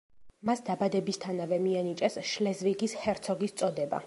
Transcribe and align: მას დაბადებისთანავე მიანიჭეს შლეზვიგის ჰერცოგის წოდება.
მას 0.49 0.63
დაბადებისთანავე 0.69 1.61
მიანიჭეს 1.67 2.19
შლეზვიგის 2.31 3.01
ჰერცოგის 3.05 3.59
წოდება. 3.63 3.99